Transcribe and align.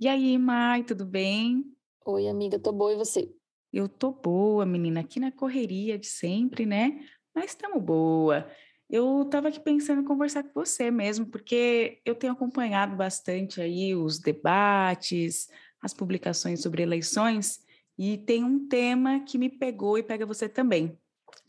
E 0.00 0.06
aí, 0.06 0.38
Mai, 0.38 0.84
tudo 0.84 1.04
bem? 1.04 1.64
Oi, 2.06 2.28
amiga, 2.28 2.56
tô 2.56 2.70
boa 2.70 2.92
e 2.92 2.96
você? 2.96 3.28
Eu 3.72 3.88
tô 3.88 4.12
boa, 4.12 4.64
menina, 4.64 5.00
aqui 5.00 5.18
na 5.18 5.32
correria 5.32 5.98
de 5.98 6.06
sempre, 6.06 6.64
né? 6.64 7.00
Mas 7.34 7.46
estamos 7.46 7.82
boa. 7.82 8.48
Eu 8.88 9.22
estava 9.22 9.48
aqui 9.48 9.58
pensando 9.58 10.00
em 10.00 10.04
conversar 10.04 10.44
com 10.44 10.52
você 10.54 10.88
mesmo, 10.88 11.26
porque 11.26 12.00
eu 12.04 12.14
tenho 12.14 12.32
acompanhado 12.32 12.94
bastante 12.94 13.60
aí 13.60 13.92
os 13.92 14.20
debates, 14.20 15.48
as 15.82 15.92
publicações 15.92 16.62
sobre 16.62 16.80
eleições, 16.84 17.58
e 17.98 18.18
tem 18.18 18.44
um 18.44 18.68
tema 18.68 19.18
que 19.24 19.36
me 19.36 19.48
pegou 19.48 19.98
e 19.98 20.02
pega 20.04 20.24
você 20.24 20.48
também. 20.48 20.96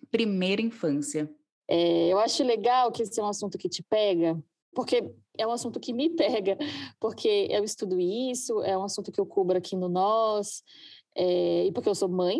Primeira 0.09 0.59
infância. 0.59 1.31
É, 1.67 2.07
eu 2.07 2.17
acho 2.17 2.43
legal 2.43 2.91
que 2.91 3.03
esse 3.03 3.19
é 3.19 3.23
um 3.23 3.27
assunto 3.27 3.59
que 3.59 3.69
te 3.69 3.83
pega, 3.83 4.43
porque 4.73 5.03
é 5.37 5.47
um 5.47 5.51
assunto 5.51 5.79
que 5.79 5.93
me 5.93 6.09
pega, 6.09 6.57
porque 6.99 7.47
eu 7.49 7.63
estudo 7.63 7.99
isso, 7.99 8.61
é 8.63 8.77
um 8.77 8.83
assunto 8.83 9.11
que 9.11 9.19
eu 9.19 9.25
cubro 9.25 9.57
aqui 9.57 9.75
no 9.75 9.89
Nós, 9.89 10.63
é, 11.15 11.65
e 11.65 11.71
porque 11.71 11.89
eu 11.89 11.95
sou 11.95 12.09
mãe, 12.09 12.39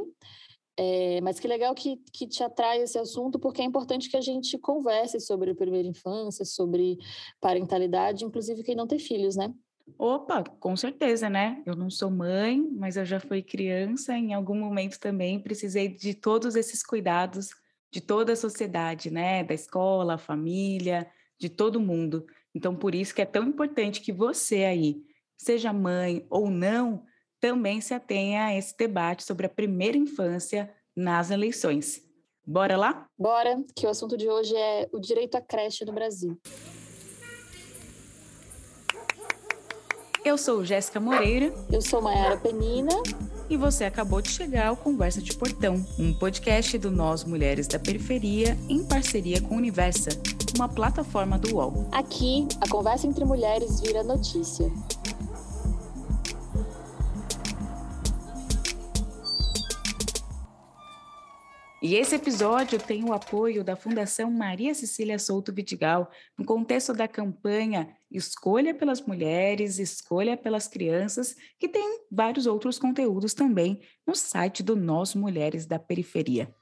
é, 0.78 1.20
mas 1.22 1.40
que 1.40 1.48
legal 1.48 1.76
que, 1.76 1.98
que 2.14 2.26
te 2.26 2.42
atrai 2.42 2.82
esse 2.82 2.98
assunto, 2.98 3.38
porque 3.38 3.62
é 3.62 3.66
importante 3.66 4.10
que 4.10 4.16
a 4.16 4.22
gente 4.22 4.58
converse 4.58 5.20
sobre 5.20 5.52
a 5.52 5.56
primeira 5.56 5.88
infância, 5.88 6.46
sobre 6.46 6.98
parentalidade, 7.42 8.24
inclusive 8.24 8.64
quem 8.64 8.76
não 8.76 8.88
tem 8.88 8.98
filhos, 8.98 9.36
né? 9.36 9.54
Opa, 9.98 10.44
com 10.44 10.78
certeza, 10.78 11.30
né? 11.30 11.62
Eu 11.66 11.76
não 11.76 11.90
sou 11.90 12.10
mãe, 12.10 12.66
mas 12.72 12.96
eu 12.96 13.04
já 13.04 13.20
fui 13.20 13.42
criança. 13.42 14.14
Em 14.14 14.34
algum 14.34 14.56
momento 14.56 15.00
também 15.00 15.40
precisei 15.42 15.90
de 15.90 16.14
todos 16.14 16.56
esses 16.56 16.84
cuidados 16.84 17.50
de 17.92 18.00
toda 18.00 18.34
a 18.34 18.36
sociedade, 18.36 19.10
né? 19.10 19.44
Da 19.44 19.54
escola, 19.54 20.18
família, 20.18 21.10
de 21.40 21.50
todo 21.50 21.80
mundo. 21.80 22.26
Então, 22.54 22.76
por 22.76 22.94
isso 22.94 23.16
que 23.16 23.22
é 23.22 23.26
tão 23.26 23.48
importante 23.48 24.02
que 24.02 24.12
você 24.12 24.64
aí, 24.66 25.02
seja 25.38 25.72
mãe 25.72 26.26
ou 26.30 26.50
não, 26.50 27.04
também 27.40 27.80
se 27.80 27.94
atenha 27.94 28.46
a 28.46 28.56
esse 28.56 28.76
debate 28.78 29.24
sobre 29.24 29.46
a 29.46 29.50
primeira 29.50 29.98
infância 29.98 30.74
nas 30.96 31.32
eleições. 31.32 32.04
Bora 32.46 32.76
lá? 32.76 33.08
Bora, 33.18 33.64
que 33.76 33.86
o 33.86 33.90
assunto 33.90 34.18
de 34.18 34.28
hoje 34.28 34.56
é 34.56 34.90
o 34.92 35.00
direito 35.00 35.36
à 35.36 35.42
creche 35.42 35.86
no 35.86 35.94
Brasil. 35.94 36.38
Eu 40.26 40.38
sou 40.38 40.66
Jéssica 40.66 41.00
Moreira. 41.00 41.54
Eu 41.72 41.82
sou 41.82 42.02
Mayara 42.02 42.38
Penina. 42.38 42.92
E 43.50 43.58
você 43.58 43.84
acabou 43.84 44.22
de 44.22 44.30
chegar 44.30 44.68
ao 44.68 44.78
Conversa 44.78 45.20
de 45.20 45.36
Portão, 45.36 45.84
um 45.98 46.14
podcast 46.14 46.78
do 46.78 46.92
Nós 46.92 47.24
Mulheres 47.24 47.68
da 47.68 47.80
Periferia 47.80 48.56
em 48.70 48.84
parceria 48.84 49.42
com 49.42 49.56
Universa, 49.56 50.12
uma 50.56 50.70
plataforma 50.70 51.36
do 51.40 51.56
UOL. 51.56 51.88
Aqui, 51.92 52.48
a 52.62 52.70
conversa 52.70 53.08
entre 53.08 53.26
mulheres 53.26 53.82
vira 53.82 54.04
notícia. 54.04 54.72
E 61.90 61.96
esse 61.96 62.14
episódio 62.14 62.78
tem 62.78 63.04
o 63.04 63.14
apoio 63.14 63.64
da 63.64 63.76
Fundação 63.76 64.30
Maria 64.30 64.76
Cecília 64.76 65.18
Souto 65.18 65.52
Vidigal, 65.52 66.12
no 66.38 66.46
contexto 66.46 66.94
da 66.94 67.08
campanha 67.08 67.98
Escolha 68.12 68.76
pelas 68.76 69.02
Mulheres, 69.02 69.80
Escolha 69.80 70.38
pelas 70.38 70.68
Crianças, 70.68 71.36
que 71.58 71.68
tem 71.68 72.06
vários 72.12 72.46
outros 72.46 72.78
conteúdos 72.78 73.34
também 73.34 73.82
no 74.06 74.14
site 74.14 74.62
do 74.62 74.76
Nós 74.76 75.16
Mulheres 75.16 75.66
da 75.66 75.80
Periferia. 75.80 76.54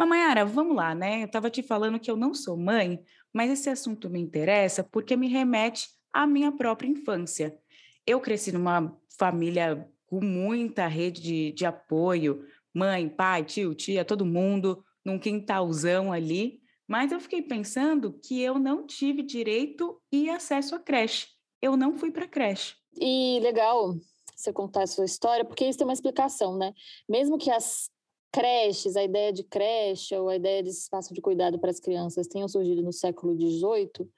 Mamayara, 0.00 0.44
vamos 0.44 0.74
lá, 0.74 0.96
né? 0.96 1.22
Eu 1.22 1.26
estava 1.26 1.48
te 1.48 1.62
falando 1.62 2.00
que 2.00 2.10
eu 2.10 2.16
não 2.16 2.34
sou 2.34 2.56
mãe, 2.56 3.00
mas 3.32 3.52
esse 3.52 3.70
assunto 3.70 4.10
me 4.10 4.18
interessa 4.18 4.82
porque 4.82 5.16
me 5.16 5.28
remete 5.28 5.90
à 6.12 6.26
minha 6.26 6.50
própria 6.50 6.88
infância. 6.88 7.56
Eu 8.04 8.18
cresci 8.18 8.50
numa 8.50 8.92
família 9.16 9.88
com 10.10 10.20
muita 10.20 10.88
rede 10.88 11.22
de, 11.22 11.52
de 11.52 11.64
apoio, 11.64 12.44
mãe, 12.74 13.08
pai, 13.08 13.44
tio, 13.44 13.74
tia, 13.76 14.04
todo 14.04 14.26
mundo, 14.26 14.84
num 15.04 15.20
quintalzão 15.20 16.12
ali. 16.12 16.60
Mas 16.86 17.12
eu 17.12 17.20
fiquei 17.20 17.40
pensando 17.40 18.12
que 18.12 18.42
eu 18.42 18.58
não 18.58 18.84
tive 18.84 19.22
direito 19.22 20.02
e 20.10 20.28
acesso 20.28 20.74
à 20.74 20.80
creche. 20.80 21.28
Eu 21.62 21.76
não 21.76 21.96
fui 21.96 22.10
para 22.10 22.26
creche. 22.26 22.74
E 23.00 23.38
legal 23.40 23.94
você 24.34 24.52
contar 24.52 24.82
a 24.82 24.86
sua 24.88 25.04
história, 25.04 25.44
porque 25.44 25.64
isso 25.64 25.78
tem 25.78 25.86
uma 25.86 25.92
explicação, 25.92 26.58
né? 26.58 26.72
Mesmo 27.08 27.38
que 27.38 27.50
as 27.50 27.88
creches, 28.32 28.96
a 28.96 29.04
ideia 29.04 29.32
de 29.32 29.44
creche 29.44 30.16
ou 30.16 30.28
a 30.28 30.36
ideia 30.36 30.62
de 30.62 30.70
espaço 30.70 31.14
de 31.14 31.20
cuidado 31.20 31.58
para 31.58 31.70
as 31.70 31.78
crianças 31.78 32.26
tenham 32.26 32.48
surgido 32.48 32.82
no 32.82 32.92
século 32.92 33.34
XVIII, 33.36 34.08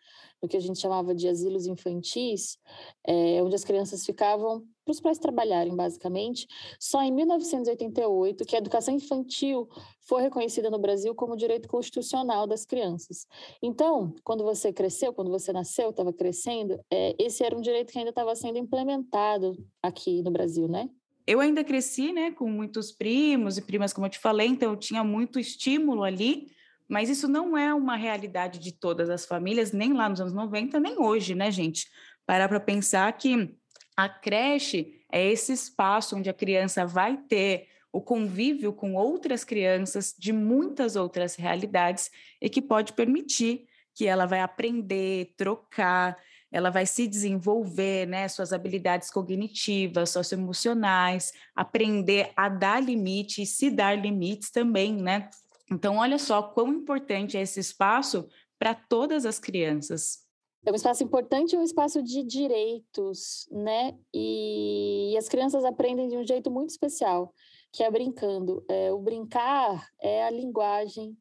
no 0.43 0.49
que 0.49 0.57
a 0.57 0.61
gente 0.61 0.81
chamava 0.81 1.15
de 1.15 1.29
asilos 1.29 1.67
infantis, 1.67 2.59
é, 3.07 3.41
onde 3.43 3.55
as 3.55 3.65
crianças 3.65 4.05
ficavam 4.05 4.67
para 4.85 4.93
os 4.93 5.01
pais 5.01 5.19
trabalharem, 5.19 5.77
basicamente. 5.77 6.47
Só 6.81 7.01
em 7.03 7.13
1988 7.13 8.45
que 8.45 8.57
a 8.57 8.59
educação 8.59 8.95
infantil 8.95 9.69
foi 10.01 10.23
reconhecida 10.23 10.69
no 10.69 10.79
Brasil 10.79 11.15
como 11.15 11.37
direito 11.37 11.69
constitucional 11.69 12.47
das 12.47 12.65
crianças. 12.65 13.27
Então, 13.63 14.13
quando 14.25 14.43
você 14.43 14.73
cresceu, 14.73 15.13
quando 15.13 15.31
você 15.31 15.53
nasceu, 15.53 15.91
estava 15.91 16.13
crescendo, 16.13 16.81
é, 16.91 17.15
esse 17.19 17.45
era 17.45 17.57
um 17.57 17.61
direito 17.61 17.93
que 17.93 17.99
ainda 17.99 18.11
estava 18.11 18.35
sendo 18.35 18.59
implementado 18.59 19.57
aqui 19.81 20.23
no 20.23 20.33
Brasil, 20.33 20.67
né? 20.67 20.91
Eu 21.25 21.39
ainda 21.39 21.63
cresci, 21.63 22.13
né, 22.13 22.33
com 22.33 22.51
muitos 22.51 22.91
primos 22.91 23.57
e 23.57 23.63
primas, 23.63 23.93
como 23.93 24.07
eu 24.07 24.11
te 24.11 24.19
falei, 24.19 24.49
então 24.49 24.73
eu 24.73 24.77
tinha 24.77 25.05
muito 25.05 25.39
estímulo 25.39 26.03
ali 26.03 26.49
mas 26.93 27.09
isso 27.09 27.27
não 27.27 27.57
é 27.57 27.73
uma 27.73 27.97
realidade 27.97 28.59
de 28.59 28.71
todas 28.71 29.09
as 29.09 29.25
famílias, 29.25 29.73
nem 29.73 29.95
lá 29.95 30.11
nos 30.11 30.21
anos 30.21 30.35
90, 30.35 30.79
nem 30.79 30.99
hoje, 30.99 31.35
né, 31.35 31.51
gente? 31.51 31.87
Parar 32.27 32.51
para 32.51 32.61
pensar 32.61 33.11
que 33.15 33.57
a 33.97 34.11
creche 34.11 35.01
é 35.11 35.27
esse 35.27 35.55
espaço 35.55 36.15
onde 36.15 36.29
a 36.29 36.35
criança 36.35 36.85
vai 36.85 37.17
ter 37.17 37.67
o 37.91 38.03
convívio 38.03 38.75
com 38.75 38.93
outras 38.93 39.43
crianças 39.43 40.15
de 40.19 40.35
muitas 40.35 40.95
outras 40.95 41.35
realidades 41.35 42.11
e 42.39 42.51
que 42.51 42.61
pode 42.61 42.93
permitir 42.93 43.65
que 43.95 44.07
ela 44.07 44.27
vai 44.27 44.41
aprender, 44.41 45.33
trocar, 45.35 46.19
ela 46.51 46.69
vai 46.69 46.85
se 46.85 47.07
desenvolver, 47.07 48.07
né, 48.07 48.29
suas 48.29 48.53
habilidades 48.53 49.11
cognitivas, 49.11 50.11
socioemocionais, 50.11 51.33
aprender 51.57 52.33
a 52.37 52.51
dar 52.51 52.83
limite 52.83 53.41
e 53.41 53.47
se 53.47 53.71
dar 53.71 53.99
limites 53.99 54.51
também, 54.51 54.95
né? 54.95 55.31
Então, 55.72 55.97
olha 55.97 56.19
só 56.19 56.43
quão 56.43 56.69
importante 56.69 57.37
é 57.37 57.41
esse 57.41 57.59
espaço 57.59 58.28
para 58.59 58.75
todas 58.75 59.25
as 59.25 59.38
crianças. 59.38 60.22
É 60.65 60.71
um 60.71 60.75
espaço 60.75 61.03
importante, 61.03 61.56
é 61.56 61.59
um 61.59 61.65
espaço 61.65 62.03
de 62.03 62.22
direitos, 62.22 63.49
né? 63.50 63.99
E, 64.15 65.12
e 65.12 65.16
as 65.16 65.28
crianças 65.28 65.65
aprendem 65.65 66.09
de 66.09 66.16
um 66.16 66.25
jeito 66.25 66.50
muito 66.50 66.71
especial, 66.71 67.34
que 67.72 67.82
é 67.82 67.91
brincando. 67.91 68.65
É, 68.69 68.93
o 68.93 68.99
brincar 69.00 69.88
é 70.00 70.25
a 70.25 70.31
linguagem 70.31 71.16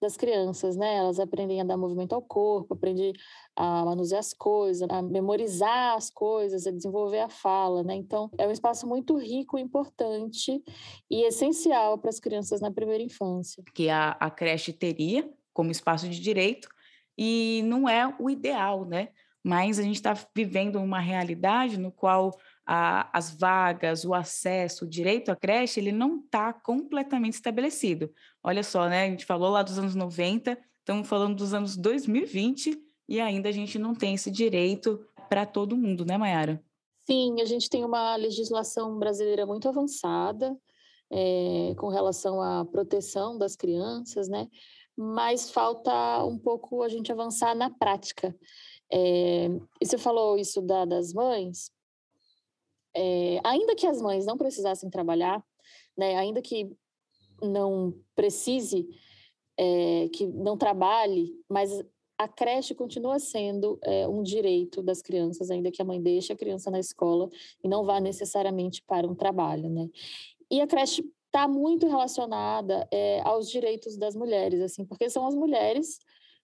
das 0.00 0.16
crianças, 0.16 0.76
né? 0.76 0.96
Elas 0.96 1.20
aprendem 1.20 1.60
a 1.60 1.64
dar 1.64 1.76
movimento 1.76 2.14
ao 2.14 2.22
corpo, 2.22 2.74
aprendem 2.74 3.12
a 3.54 3.84
manusear 3.84 4.20
as 4.20 4.32
coisas, 4.32 4.88
a 4.88 5.02
memorizar 5.02 5.96
as 5.96 6.10
coisas, 6.10 6.66
a 6.66 6.70
desenvolver 6.70 7.20
a 7.20 7.28
fala, 7.28 7.82
né? 7.82 7.94
Então, 7.94 8.30
é 8.38 8.46
um 8.46 8.50
espaço 8.50 8.86
muito 8.86 9.18
rico, 9.18 9.58
importante 9.58 10.62
e 11.10 11.22
essencial 11.24 11.98
para 11.98 12.10
as 12.10 12.18
crianças 12.18 12.60
na 12.60 12.70
primeira 12.70 13.02
infância. 13.02 13.62
Que 13.74 13.88
a, 13.90 14.12
a 14.12 14.30
creche 14.30 14.72
teria 14.72 15.30
como 15.52 15.70
espaço 15.70 16.08
de 16.08 16.18
direito 16.18 16.68
e 17.18 17.62
não 17.66 17.88
é 17.88 18.14
o 18.18 18.30
ideal, 18.30 18.86
né? 18.86 19.08
Mas 19.42 19.78
a 19.78 19.82
gente 19.82 19.96
está 19.96 20.14
vivendo 20.34 20.76
uma 20.76 21.00
realidade 21.00 21.78
no 21.78 21.90
qual 21.90 22.38
a, 22.72 23.10
as 23.12 23.34
vagas, 23.34 24.04
o 24.04 24.14
acesso, 24.14 24.84
o 24.84 24.88
direito 24.88 25.32
à 25.32 25.34
creche, 25.34 25.80
ele 25.80 25.90
não 25.90 26.20
está 26.20 26.52
completamente 26.52 27.32
estabelecido. 27.32 28.14
Olha 28.44 28.62
só, 28.62 28.88
né? 28.88 29.06
A 29.06 29.10
gente 29.10 29.26
falou 29.26 29.50
lá 29.50 29.60
dos 29.60 29.76
anos 29.76 29.96
90, 29.96 30.56
estamos 30.78 31.08
falando 31.08 31.34
dos 31.34 31.52
anos 31.52 31.76
2020 31.76 32.80
e 33.08 33.20
ainda 33.20 33.48
a 33.48 33.52
gente 33.52 33.76
não 33.76 33.92
tem 33.92 34.14
esse 34.14 34.30
direito 34.30 35.04
para 35.28 35.44
todo 35.44 35.76
mundo, 35.76 36.04
né, 36.04 36.16
Mayara? 36.16 36.62
Sim, 37.08 37.40
a 37.40 37.44
gente 37.44 37.68
tem 37.68 37.84
uma 37.84 38.14
legislação 38.14 38.96
brasileira 39.00 39.44
muito 39.44 39.68
avançada 39.68 40.56
é, 41.10 41.74
com 41.76 41.88
relação 41.88 42.40
à 42.40 42.64
proteção 42.64 43.36
das 43.36 43.56
crianças, 43.56 44.28
né? 44.28 44.46
Mas 44.96 45.50
falta 45.50 46.24
um 46.24 46.38
pouco 46.38 46.84
a 46.84 46.88
gente 46.88 47.10
avançar 47.10 47.52
na 47.56 47.68
prática. 47.68 48.32
É, 48.92 49.48
e 49.80 49.86
você 49.86 49.98
falou 49.98 50.38
isso 50.38 50.62
da, 50.62 50.84
das 50.84 51.12
mães, 51.12 51.72
é, 52.94 53.40
ainda 53.44 53.74
que 53.74 53.86
as 53.86 54.00
mães 54.00 54.26
não 54.26 54.36
precisassem 54.36 54.90
trabalhar, 54.90 55.44
né, 55.96 56.16
ainda 56.16 56.40
que 56.42 56.70
não 57.42 57.94
precise, 58.14 58.88
é, 59.56 60.08
que 60.12 60.26
não 60.26 60.56
trabalhe, 60.56 61.32
mas 61.48 61.70
a 62.18 62.28
creche 62.28 62.74
continua 62.74 63.18
sendo 63.18 63.78
é, 63.82 64.06
um 64.06 64.22
direito 64.22 64.82
das 64.82 65.00
crianças, 65.00 65.50
ainda 65.50 65.70
que 65.70 65.80
a 65.80 65.84
mãe 65.84 66.00
deixe 66.00 66.32
a 66.32 66.36
criança 66.36 66.70
na 66.70 66.78
escola 66.78 67.30
e 67.64 67.68
não 67.68 67.84
vá 67.84 67.98
necessariamente 67.98 68.82
para 68.82 69.06
um 69.06 69.14
trabalho, 69.14 69.70
né? 69.70 69.88
E 70.50 70.60
a 70.60 70.66
creche 70.66 71.02
está 71.26 71.48
muito 71.48 71.86
relacionada 71.86 72.86
é, 72.90 73.20
aos 73.22 73.48
direitos 73.48 73.96
das 73.96 74.14
mulheres, 74.14 74.60
assim, 74.60 74.84
porque 74.84 75.08
são 75.08 75.26
as 75.26 75.34
mulheres 75.34 75.98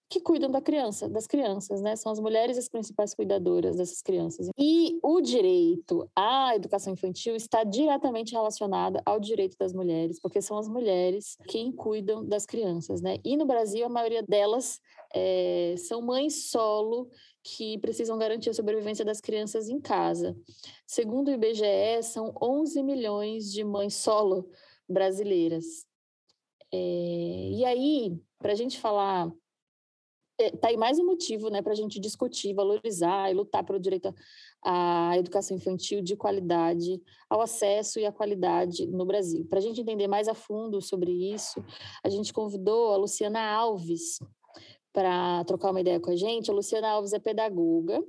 que 0.08 0.20
cuidam 0.20 0.50
da 0.50 0.61
criança, 0.61 1.08
das 1.08 1.26
crianças, 1.26 1.81
né? 1.82 1.97
São 1.97 2.12
as 2.12 2.20
mulheres 2.20 2.56
as 2.56 2.69
principais 2.69 3.12
cuidadoras 3.12 3.76
dessas 3.76 4.00
crianças. 4.00 4.49
E 4.56 4.99
o 5.03 5.20
direito 5.20 6.08
à 6.14 6.55
educação 6.55 6.93
infantil 6.93 7.35
está 7.35 7.64
diretamente 7.64 8.32
relacionado 8.32 9.00
ao 9.05 9.19
direito 9.19 9.56
das 9.58 9.73
mulheres, 9.73 10.20
porque 10.20 10.41
são 10.41 10.58
as 10.58 10.69
mulheres 10.69 11.37
quem 11.49 11.73
cuidam 11.73 12.25
das 12.25 12.47
crianças, 12.47 13.00
né? 13.03 13.19
E 13.25 13.37
no 13.37 13.47
Brasil, 13.47 13.85
a 13.85 13.88
maioria 13.88 14.23
delas 14.23 14.81
é, 15.12 15.75
são 15.76 16.00
mães 16.00 16.50
solo 16.50 17.11
que 17.43 17.79
precisam 17.79 18.17
garantir 18.17 18.50
a 18.50 18.55
sobrevivência 18.55 19.05
das 19.05 19.20
crianças 19.20 19.69
em 19.69 19.81
casa. 19.81 20.37
Segundo 20.87 21.29
o 21.29 21.32
IBGE, 21.32 22.03
são 22.03 22.32
11 22.41 22.82
milhões 22.82 23.53
de 23.53 23.64
mães 23.64 23.94
solo 23.94 24.49
brasileiras. 24.88 25.85
É, 26.73 27.50
e 27.53 27.64
aí, 27.64 28.20
para 28.38 28.53
a 28.53 28.56
gente 28.56 28.79
falar 28.79 29.32
é, 30.38 30.52
aí 30.62 30.76
mais 30.76 30.98
um 30.98 31.06
motivo 31.06 31.48
né, 31.48 31.62
para 31.62 31.72
a 31.72 31.76
gente 31.76 31.98
discutir, 31.98 32.54
valorizar 32.54 33.30
e 33.30 33.34
lutar 33.34 33.64
pelo 33.64 33.80
direito 33.80 34.14
à 34.62 35.16
educação 35.16 35.56
infantil 35.56 36.02
de 36.02 36.14
qualidade, 36.14 37.00
ao 37.30 37.40
acesso 37.40 37.98
e 37.98 38.04
à 38.04 38.12
qualidade 38.12 38.86
no 38.86 39.06
Brasil. 39.06 39.46
Para 39.48 39.58
a 39.58 39.62
gente 39.62 39.80
entender 39.80 40.06
mais 40.06 40.28
a 40.28 40.34
fundo 40.34 40.80
sobre 40.82 41.10
isso, 41.10 41.64
a 42.04 42.10
gente 42.10 42.32
convidou 42.32 42.92
a 42.92 42.96
Luciana 42.96 43.40
Alves 43.40 44.18
para 44.92 45.44
trocar 45.44 45.70
uma 45.70 45.80
ideia 45.80 46.00
com 46.00 46.10
a 46.10 46.16
gente. 46.16 46.50
A 46.50 46.54
Luciana 46.54 46.88
Alves 46.88 47.12
é 47.12 47.18
pedagoga, 47.18 48.02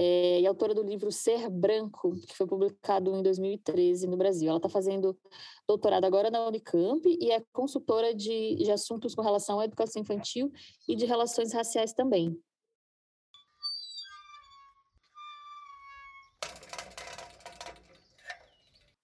é, 0.00 0.40
e 0.40 0.46
autora 0.46 0.72
do 0.72 0.82
livro 0.84 1.10
Ser 1.10 1.50
Branco, 1.50 2.14
que 2.28 2.36
foi 2.36 2.46
publicado 2.46 3.12
em 3.16 3.20
2013 3.20 4.06
no 4.06 4.16
Brasil. 4.16 4.48
Ela 4.48 4.58
está 4.58 4.68
fazendo 4.68 5.18
doutorado 5.66 6.04
agora 6.04 6.30
na 6.30 6.46
Unicamp 6.46 7.02
e 7.04 7.32
é 7.32 7.42
consultora 7.52 8.14
de, 8.14 8.54
de 8.54 8.70
assuntos 8.70 9.12
com 9.12 9.22
relação 9.22 9.58
à 9.58 9.64
educação 9.64 10.00
infantil 10.00 10.52
e 10.86 10.94
de 10.94 11.04
relações 11.04 11.52
raciais 11.52 11.92
também. 11.92 12.40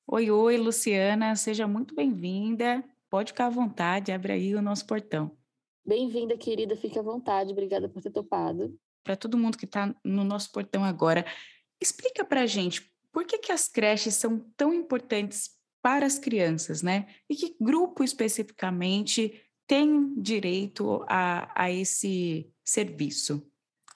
Oi, 0.06 0.30
oi, 0.30 0.56
Luciana, 0.58 1.34
seja 1.34 1.66
muito 1.66 1.92
bem-vinda. 1.92 2.84
Pode 3.10 3.32
ficar 3.32 3.46
à 3.46 3.50
vontade, 3.50 4.12
abre 4.12 4.34
aí 4.34 4.54
o 4.54 4.62
nosso 4.62 4.86
portão. 4.86 5.36
Bem-vinda, 5.84 6.38
querida, 6.38 6.76
fique 6.76 6.96
à 6.96 7.02
vontade, 7.02 7.50
obrigada 7.50 7.88
por 7.88 8.00
ter 8.00 8.12
topado 8.12 8.78
para 9.04 9.16
todo 9.16 9.38
mundo 9.38 9.58
que 9.58 9.66
está 9.66 9.94
no 10.02 10.24
nosso 10.24 10.50
portão 10.50 10.82
agora, 10.82 11.24
explica 11.80 12.24
para 12.24 12.40
a 12.40 12.46
gente 12.46 12.90
por 13.12 13.24
que, 13.24 13.38
que 13.38 13.52
as 13.52 13.68
creches 13.68 14.14
são 14.14 14.40
tão 14.56 14.74
importantes 14.74 15.50
para 15.80 16.06
as 16.06 16.18
crianças, 16.18 16.82
né? 16.82 17.06
E 17.28 17.36
que 17.36 17.54
grupo 17.60 18.02
especificamente 18.02 19.40
tem 19.66 20.14
direito 20.20 21.04
a, 21.06 21.52
a 21.54 21.70
esse 21.70 22.50
serviço? 22.64 23.46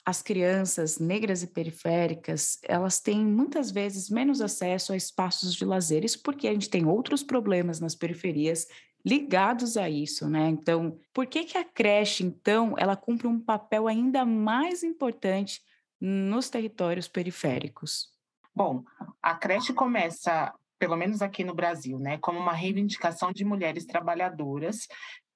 As 0.05 0.23
crianças 0.23 0.99
negras 0.99 1.43
e 1.43 1.47
periféricas, 1.47 2.59
elas 2.63 3.01
têm 3.01 3.25
muitas 3.25 3.71
vezes 3.71 4.09
menos 4.09 4.41
acesso 4.41 4.93
a 4.93 4.97
espaços 4.97 5.55
de 5.55 5.65
lazer, 5.65 6.05
isso 6.05 6.23
porque 6.23 6.47
a 6.47 6.53
gente 6.53 6.71
tem 6.71 6.87
outros 6.87 7.23
problemas 7.23 7.81
nas 7.81 7.95
periferias 7.95 8.67
ligados 9.09 9.79
a 9.79 9.89
isso, 9.89 10.29
né? 10.29 10.49
Então, 10.49 10.99
por 11.15 11.27
que 11.27 11.45
que 11.45 11.57
a 11.57 11.65
creche, 11.65 12.23
então, 12.23 12.75
ela 12.77 12.95
cumpre 12.95 13.27
um 13.27 13.41
papel 13.41 13.89
ainda 13.89 14.27
mais 14.27 14.83
importante 14.83 15.63
nos 15.99 16.51
territórios 16.51 17.09
periféricos? 17.09 18.13
Bom, 18.55 18.85
a 19.23 19.35
creche 19.35 19.73
começa, 19.73 20.53
pelo 20.79 20.95
menos 20.95 21.23
aqui 21.23 21.43
no 21.43 21.55
Brasil, 21.55 21.99
né, 21.99 22.19
como 22.19 22.39
uma 22.39 22.53
reivindicação 22.53 23.33
de 23.33 23.47
mulheres 23.47 23.87
trabalhadoras 23.87 24.87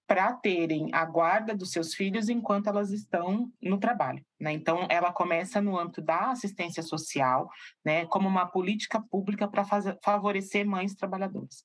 para 0.06 0.34
terem 0.34 0.90
a 0.92 1.06
guarda 1.06 1.54
dos 1.56 1.70
seus 1.70 1.94
filhos 1.94 2.28
enquanto 2.28 2.66
elas 2.66 2.90
estão 2.90 3.50
no 3.62 3.78
trabalho. 3.78 4.22
Né? 4.38 4.52
Então, 4.52 4.86
ela 4.90 5.10
começa 5.12 5.62
no 5.62 5.78
âmbito 5.78 6.02
da 6.02 6.32
assistência 6.32 6.82
social, 6.82 7.48
né, 7.82 8.04
como 8.06 8.28
uma 8.28 8.44
política 8.44 9.00
pública 9.00 9.48
para 9.48 9.64
favorecer 10.02 10.66
mães 10.66 10.94
trabalhadoras. 10.94 11.64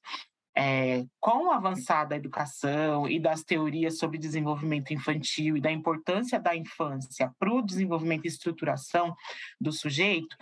É, 0.60 1.06
com 1.20 1.46
o 1.46 1.52
avançar 1.52 2.06
da 2.06 2.16
educação 2.16 3.08
e 3.08 3.20
das 3.20 3.44
teorias 3.44 4.00
sobre 4.00 4.18
desenvolvimento 4.18 4.92
infantil 4.92 5.56
e 5.56 5.62
da 5.62 5.72
importância 5.72 6.40
da 6.40 6.56
infância 6.56 7.32
para 7.38 7.54
o 7.54 7.62
desenvolvimento 7.62 8.26
e 8.26 8.28
estruturação 8.28 9.16
do 9.62 9.72
sujeito, 9.72 10.36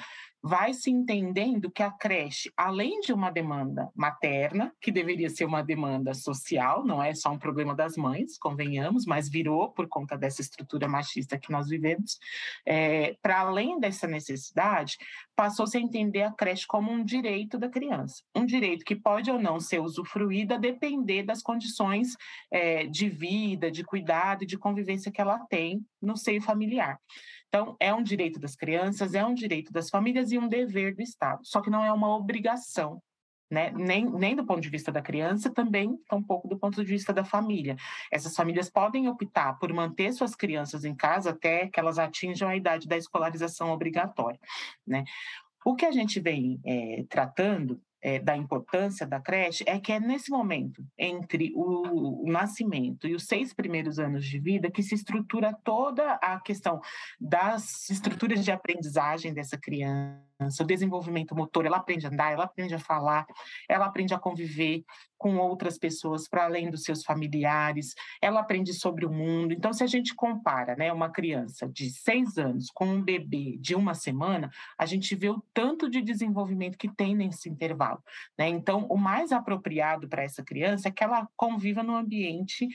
vai 0.47 0.75
se 0.75 0.91
entendendo 0.91 1.71
que 1.71 1.81
a 1.81 1.89
creche, 1.89 2.51
além 2.55 2.99
de 2.99 3.11
uma 3.11 3.31
demanda 3.31 3.89
materna, 3.95 4.71
que 4.79 4.91
deveria 4.91 5.27
ser 5.27 5.43
uma 5.43 5.63
demanda 5.63 6.13
social, 6.13 6.85
não 6.85 7.01
é 7.01 7.15
só 7.15 7.31
um 7.31 7.39
problema 7.39 7.73
das 7.73 7.97
mães, 7.97 8.37
convenhamos, 8.37 9.07
mas 9.07 9.27
virou 9.27 9.71
por 9.71 9.87
conta 9.87 10.15
dessa 10.15 10.41
estrutura 10.41 10.87
machista 10.87 11.35
que 11.35 11.51
nós 11.51 11.67
vivemos, 11.67 12.19
é, 12.63 13.15
para 13.23 13.39
além 13.39 13.79
dessa 13.79 14.05
necessidade, 14.05 14.99
passou-se 15.35 15.75
a 15.75 15.81
entender 15.81 16.21
a 16.21 16.31
creche 16.31 16.67
como 16.67 16.91
um 16.91 17.03
direito 17.03 17.57
da 17.57 17.67
criança, 17.67 18.21
um 18.35 18.45
direito 18.45 18.85
que 18.85 18.95
pode 18.95 19.31
ou 19.31 19.39
não 19.39 19.59
ser 19.59 19.81
usufruído 19.81 20.53
a 20.53 20.57
depender 20.57 21.23
das 21.23 21.41
condições 21.41 22.09
é, 22.51 22.85
de 22.85 23.09
vida, 23.09 23.71
de 23.71 23.83
cuidado 23.83 24.43
e 24.43 24.47
de 24.47 24.59
convivência 24.59 25.11
que 25.11 25.19
ela 25.19 25.39
tem 25.49 25.83
no 25.99 26.15
seio 26.15 26.39
familiar. 26.39 26.99
Então, 27.55 27.73
é 27.79 27.93
um 27.93 28.03
direito 28.03 28.37
das 28.37 28.53
crianças, 28.53 29.13
é 29.13 29.25
um 29.25 29.33
direito 29.33 29.71
das 29.71 29.89
famílias 29.89 30.29
e 30.29 30.37
um 30.37 30.45
dever 30.45 30.93
do 30.93 31.01
Estado. 31.01 31.39
Só 31.45 31.61
que 31.61 31.69
não 31.69 31.85
é 31.85 31.93
uma 31.93 32.13
obrigação, 32.13 33.01
né? 33.49 33.71
nem, 33.71 34.11
nem 34.11 34.35
do 34.35 34.45
ponto 34.45 34.59
de 34.59 34.69
vista 34.69 34.91
da 34.91 35.01
criança, 35.01 35.49
também 35.49 35.97
tampouco 36.09 36.49
do 36.49 36.59
ponto 36.59 36.83
de 36.83 36.91
vista 36.91 37.13
da 37.13 37.23
família. 37.23 37.77
Essas 38.11 38.35
famílias 38.35 38.69
podem 38.69 39.07
optar 39.07 39.57
por 39.57 39.71
manter 39.71 40.11
suas 40.11 40.35
crianças 40.35 40.83
em 40.83 40.93
casa 40.93 41.29
até 41.29 41.69
que 41.69 41.79
elas 41.79 41.97
atinjam 41.97 42.49
a 42.49 42.57
idade 42.57 42.89
da 42.89 42.97
escolarização 42.97 43.71
obrigatória. 43.71 44.39
Né? 44.85 45.05
O 45.65 45.75
que 45.75 45.85
a 45.85 45.91
gente 45.93 46.19
vem 46.19 46.59
é, 46.65 47.05
tratando 47.07 47.81
é, 48.01 48.19
da 48.19 48.35
importância 48.35 49.05
da 49.05 49.19
creche 49.19 49.63
é 49.67 49.79
que 49.79 49.91
é 49.91 49.99
nesse 49.99 50.29
momento, 50.29 50.85
entre 50.97 51.51
o, 51.55 52.25
o, 52.25 52.31
nascimento 52.31 53.07
e 53.07 53.15
os 53.15 53.25
seis 53.25 53.53
primeiros 53.53 53.99
anos 53.99 54.25
de 54.25 54.39
vida, 54.39 54.69
que 54.69 54.83
se 54.83 54.95
estrutura 54.95 55.55
toda 55.63 56.13
a 56.15 56.39
questão 56.39 56.79
das 57.19 57.89
estruturas 57.89 58.43
de 58.43 58.51
aprendizagem 58.51 59.33
dessa 59.33 59.57
criança 59.57 60.25
o 60.39 60.63
desenvolvimento 60.65 61.35
motor, 61.35 61.65
ela 61.65 61.77
aprende 61.77 62.05
a 62.05 62.09
andar, 62.09 62.31
ela 62.31 62.43
aprende 62.43 62.75
a 62.75 62.79
falar, 62.79 63.25
ela 63.69 63.85
aprende 63.85 64.13
a 64.13 64.19
conviver 64.19 64.83
com 65.17 65.37
outras 65.37 65.77
pessoas 65.77 66.27
para 66.27 66.45
além 66.45 66.69
dos 66.69 66.83
seus 66.83 67.03
familiares, 67.03 67.95
ela 68.21 68.41
aprende 68.41 68.73
sobre 68.73 69.05
o 69.05 69.11
mundo. 69.11 69.53
Então, 69.53 69.73
se 69.73 69.83
a 69.83 69.87
gente 69.87 70.13
compara 70.13 70.75
né, 70.75 70.91
uma 70.91 71.09
criança 71.09 71.67
de 71.67 71.89
seis 71.89 72.37
anos 72.37 72.69
com 72.69 72.85
um 72.85 73.01
bebê 73.01 73.57
de 73.59 73.75
uma 73.75 73.93
semana, 73.93 74.51
a 74.77 74.85
gente 74.85 75.15
vê 75.15 75.29
o 75.29 75.41
tanto 75.53 75.89
de 75.89 76.01
desenvolvimento 76.01 76.77
que 76.77 76.93
tem 76.93 77.15
nesse 77.15 77.49
intervalo. 77.49 78.03
Né? 78.37 78.49
Então, 78.49 78.85
o 78.89 78.97
mais 78.97 79.31
apropriado 79.31 80.07
para 80.07 80.23
essa 80.23 80.43
criança 80.43 80.89
é 80.89 80.91
que 80.91 81.03
ela 81.03 81.27
conviva 81.35 81.81
num 81.81 81.95
ambiente 81.95 82.67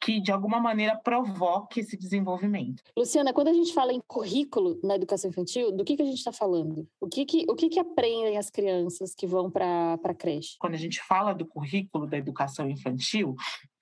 que, 0.00 0.20
de 0.20 0.30
alguma 0.30 0.60
maneira, 0.60 0.96
provoque 0.96 1.80
esse 1.80 1.96
desenvolvimento. 1.96 2.82
Luciana, 2.96 3.32
quando 3.32 3.48
a 3.48 3.52
gente 3.52 3.74
fala 3.74 3.92
em 3.92 4.00
currículo 4.06 4.78
na 4.82 4.94
educação 4.94 5.30
infantil, 5.30 5.72
do 5.72 5.84
que, 5.84 5.96
que 5.96 6.02
a 6.02 6.06
gente 6.06 6.18
está 6.18 6.32
falando? 6.32 6.86
O 7.00 7.07
que, 7.08 7.24
que, 7.24 7.44
o 7.48 7.54
que, 7.54 7.68
que 7.68 7.78
aprendem 7.78 8.36
as 8.36 8.50
crianças 8.50 9.14
que 9.14 9.26
vão 9.26 9.50
para 9.50 9.94
a 9.94 10.14
creche? 10.14 10.56
Quando 10.58 10.74
a 10.74 10.78
gente 10.78 11.00
fala 11.02 11.32
do 11.32 11.46
currículo 11.46 12.06
da 12.06 12.16
educação 12.16 12.68
infantil, 12.68 13.34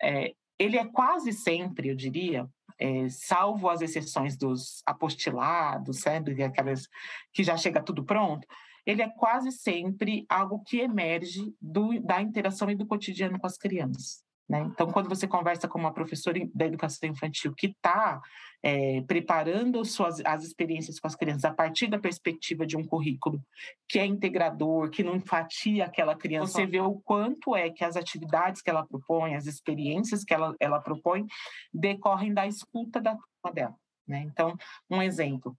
é, 0.03 0.35
ele 0.59 0.77
é 0.77 0.85
quase 0.85 1.33
sempre, 1.33 1.89
eu 1.89 1.95
diria, 1.95 2.49
é, 2.79 3.09
salvo 3.09 3.69
as 3.69 3.81
exceções 3.81 4.37
dos 4.37 4.83
apostilados, 4.87 6.01
sabe, 6.01 6.43
aquelas 6.43 6.87
que 7.33 7.43
já 7.43 7.57
chega 7.57 7.83
tudo 7.83 8.05
pronto, 8.05 8.47
ele 8.85 9.03
é 9.03 9.09
quase 9.09 9.51
sempre 9.51 10.25
algo 10.29 10.63
que 10.63 10.79
emerge 10.79 11.53
do, 11.61 12.01
da 12.01 12.23
interação 12.23 12.71
e 12.71 12.77
do 12.77 12.87
cotidiano 12.87 13.39
com 13.39 13.47
as 13.47 13.59
crianças. 13.59 14.26
Né? 14.49 14.61
Então, 14.61 14.87
quando 14.93 15.09
você 15.09 15.27
conversa 15.27 15.67
com 15.67 15.79
uma 15.79 15.93
professora 15.93 16.39
da 16.55 16.67
educação 16.67 17.09
infantil 17.09 17.53
que 17.53 17.67
está 17.67 18.21
é, 18.63 19.01
preparando 19.03 19.85
suas, 19.85 20.21
as 20.25 20.45
experiências 20.45 21.01
com 21.01 21.07
as 21.09 21.17
crianças 21.17 21.45
a 21.45 21.53
partir 21.53 21.89
da 21.89 21.99
perspectiva 21.99 22.65
de 22.65 22.77
um 22.77 22.85
currículo 22.85 23.43
que 23.89 23.99
é 23.99 24.07
integrador, 24.07 24.89
que 24.89 25.03
não 25.03 25.17
enfatia 25.17 25.85
aquela 25.85 26.15
criança, 26.15 26.53
você 26.53 26.67
vê 26.67 26.81
o 26.81 26.95
quanto 27.01 27.57
é 27.57 27.71
que 27.71 27.85
as 27.85 27.97
atividades 27.97 28.63
que 28.63 28.71
ela 28.71 28.87
propõe, 28.87 29.35
as 29.35 29.47
experiências 29.47 30.23
que 30.23 30.33
ela, 30.33 30.55
ela 30.61 30.81
propõe, 30.81 31.27
decorrem 31.75 32.33
da 32.33 32.47
escuta 32.47 33.01
da 33.01 33.17
turma 33.17 33.53
dela. 33.53 33.77
Né? 34.07 34.21
Então, 34.21 34.57
um 34.89 35.03
exemplo. 35.03 35.57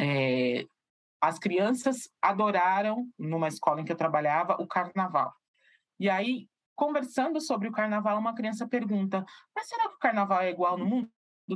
É, 0.00 0.64
as 1.20 1.38
crianças 1.38 2.08
adoraram, 2.22 3.06
numa 3.18 3.48
escola 3.48 3.80
em 3.80 3.84
que 3.84 3.92
eu 3.92 3.96
trabalhava, 3.96 4.56
o 4.60 4.66
carnaval. 4.66 5.34
E 5.98 6.08
aí, 6.08 6.46
conversando 6.78 7.40
sobre 7.40 7.66
o 7.66 7.72
carnaval, 7.72 8.16
uma 8.16 8.32
criança 8.34 8.66
pergunta: 8.66 9.26
mas 9.54 9.68
será 9.68 9.88
que 9.88 9.96
o 9.96 9.98
carnaval 9.98 10.40
é 10.40 10.50
igual 10.50 10.78
no 10.78 10.86
mundo 10.86 11.10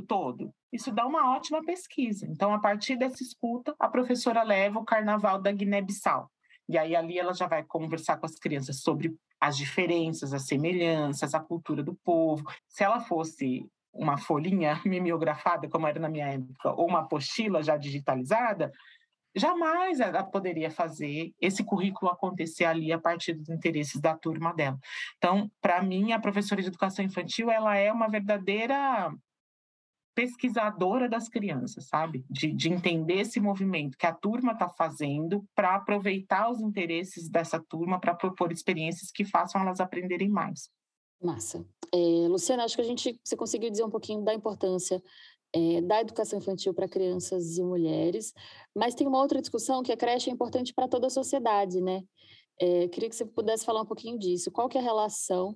todo? 0.05 0.53
Isso 0.71 0.91
dá 0.91 1.07
uma 1.07 1.33
ótima 1.33 1.63
pesquisa. 1.63 2.27
Então, 2.27 2.53
a 2.53 2.59
partir 2.59 2.97
dessa 2.97 3.23
escuta, 3.23 3.73
a 3.79 3.87
professora 3.87 4.43
leva 4.43 4.79
o 4.79 4.85
carnaval 4.85 5.41
da 5.41 5.51
Guiné-Bissau. 5.51 6.29
E 6.67 6.77
aí 6.77 6.95
ali 6.95 7.17
ela 7.17 7.33
já 7.33 7.47
vai 7.47 7.63
conversar 7.63 8.17
com 8.17 8.25
as 8.25 8.35
crianças 8.35 8.81
sobre 8.81 9.15
as 9.39 9.55
diferenças, 9.55 10.33
as 10.33 10.45
semelhanças, 10.45 11.33
a 11.33 11.39
cultura 11.39 11.81
do 11.81 11.95
povo. 12.03 12.43
Se 12.67 12.83
ela 12.83 12.99
fosse 12.99 13.65
uma 13.93 14.17
folhinha 14.17 14.81
mimeografada, 14.83 15.69
como 15.69 15.87
era 15.87 15.99
na 15.99 16.09
minha 16.09 16.27
época, 16.27 16.71
ou 16.73 16.87
uma 16.87 17.01
apostila 17.01 17.63
já 17.63 17.77
digitalizada, 17.77 18.73
jamais 19.35 19.99
ela 19.99 20.23
poderia 20.23 20.69
fazer 20.69 21.33
esse 21.39 21.63
currículo 21.63 22.11
acontecer 22.11 22.65
ali 22.65 22.91
a 22.91 22.99
partir 22.99 23.33
dos 23.33 23.49
interesses 23.49 23.99
da 23.99 24.15
turma 24.15 24.53
dela. 24.53 24.77
Então, 25.17 25.51
para 25.61 25.81
mim, 25.81 26.11
a 26.11 26.19
professora 26.19 26.61
de 26.61 26.67
educação 26.67 27.03
infantil, 27.03 27.49
ela 27.49 27.75
é 27.75 27.91
uma 27.91 28.07
verdadeira 28.07 29.11
pesquisadora 30.15 31.09
das 31.09 31.27
crianças, 31.27 31.87
sabe? 31.87 32.23
De, 32.29 32.53
de 32.53 32.71
entender 32.71 33.19
esse 33.19 33.39
movimento 33.39 33.97
que 33.97 34.05
a 34.05 34.13
turma 34.13 34.53
está 34.53 34.69
fazendo 34.69 35.43
para 35.55 35.75
aproveitar 35.75 36.51
os 36.51 36.61
interesses 36.61 37.27
dessa 37.27 37.59
turma 37.59 37.99
para 37.99 38.13
propor 38.13 38.51
experiências 38.51 39.11
que 39.11 39.25
façam 39.25 39.61
elas 39.61 39.79
aprenderem 39.79 40.29
mais. 40.29 40.69
Massa. 41.21 41.65
É, 41.93 42.27
Luciana, 42.27 42.63
acho 42.63 42.75
que 42.75 42.81
a 42.81 42.85
gente 42.85 43.19
você 43.23 43.35
conseguiu 43.35 43.71
dizer 43.71 43.83
um 43.83 43.89
pouquinho 43.89 44.23
da 44.23 44.33
importância 44.33 45.01
é, 45.53 45.81
da 45.81 46.01
educação 46.01 46.39
infantil 46.39 46.73
para 46.73 46.87
crianças 46.87 47.57
e 47.57 47.63
mulheres, 47.63 48.33
mas 48.75 48.95
tem 48.95 49.07
uma 49.07 49.21
outra 49.21 49.39
discussão 49.39 49.83
que 49.83 49.91
a 49.91 49.97
creche 49.97 50.29
é 50.29 50.33
importante 50.33 50.73
para 50.73 50.87
toda 50.87 51.07
a 51.07 51.11
sociedade, 51.11 51.79
né? 51.79 52.03
É, 52.59 52.87
queria 52.87 53.09
que 53.09 53.15
você 53.15 53.25
pudesse 53.25 53.65
falar 53.65 53.81
um 53.81 53.85
pouquinho 53.85 54.17
disso. 54.17 54.51
Qual 54.51 54.67
que 54.67 54.77
é 54.77 54.81
a 54.81 54.83
relação 54.83 55.55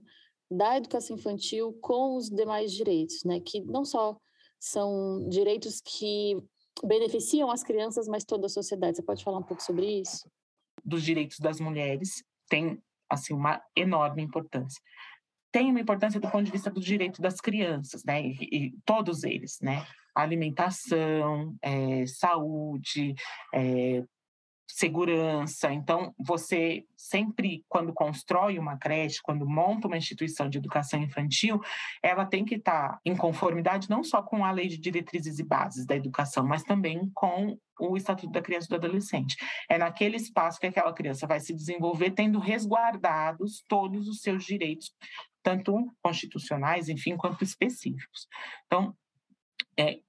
da 0.49 0.77
educação 0.77 1.15
infantil 1.15 1.73
com 1.81 2.15
os 2.15 2.29
demais 2.29 2.71
direitos, 2.71 3.23
né? 3.23 3.39
Que 3.39 3.61
não 3.61 3.83
só 3.83 4.17
são 4.59 5.27
direitos 5.27 5.81
que 5.81 6.37
beneficiam 6.83 7.49
as 7.49 7.63
crianças, 7.63 8.07
mas 8.07 8.23
toda 8.23 8.45
a 8.45 8.49
sociedade. 8.49 8.97
Você 8.97 9.03
pode 9.03 9.23
falar 9.23 9.39
um 9.39 9.43
pouco 9.43 9.63
sobre 9.63 9.99
isso? 9.99 10.29
Dos 10.85 11.03
direitos 11.03 11.39
das 11.39 11.59
mulheres 11.59 12.23
tem 12.49 12.81
assim 13.09 13.33
uma 13.33 13.61
enorme 13.75 14.21
importância 14.21 14.81
tem 15.51 15.69
uma 15.69 15.79
importância 15.79 16.19
do 16.19 16.29
ponto 16.29 16.43
de 16.43 16.51
vista 16.51 16.69
do 16.69 16.81
direito 16.81 17.21
das 17.21 17.39
crianças, 17.39 18.03
né? 18.03 18.21
E, 18.21 18.37
e 18.51 18.73
todos 18.85 19.23
eles, 19.23 19.59
né? 19.61 19.85
Alimentação, 20.15 21.55
é, 21.61 22.05
saúde, 22.05 23.15
é, 23.53 24.03
segurança. 24.67 25.71
Então, 25.71 26.13
você 26.19 26.85
sempre, 26.95 27.63
quando 27.69 27.93
constrói 27.93 28.59
uma 28.59 28.77
creche, 28.77 29.21
quando 29.23 29.47
monta 29.47 29.87
uma 29.87 29.97
instituição 29.97 30.49
de 30.49 30.57
educação 30.57 31.01
infantil, 31.01 31.61
ela 32.03 32.25
tem 32.25 32.43
que 32.43 32.55
estar 32.55 32.99
em 33.05 33.15
conformidade 33.15 33.89
não 33.89 34.03
só 34.03 34.21
com 34.21 34.43
a 34.43 34.51
lei 34.51 34.67
de 34.67 34.77
diretrizes 34.77 35.39
e 35.39 35.43
bases 35.43 35.85
da 35.85 35.95
educação, 35.95 36.45
mas 36.45 36.63
também 36.63 37.09
com 37.13 37.57
o 37.79 37.95
Estatuto 37.95 38.31
da 38.31 38.41
Criança 38.41 38.67
e 38.67 38.69
do 38.69 38.75
Adolescente. 38.75 39.37
É 39.69 39.77
naquele 39.77 40.17
espaço 40.17 40.59
que 40.59 40.67
aquela 40.67 40.93
criança 40.93 41.27
vai 41.27 41.39
se 41.39 41.53
desenvolver 41.53 42.11
tendo 42.11 42.39
resguardados 42.39 43.63
todos 43.67 44.07
os 44.07 44.21
seus 44.21 44.43
direitos, 44.43 44.91
tanto 45.47 45.95
constitucionais, 46.03 46.89
enfim, 46.89 47.15
quanto 47.15 47.41
específicos. 47.41 48.27
Então, 48.65 48.93
é, 49.79 49.99